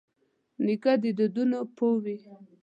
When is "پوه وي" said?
1.75-2.17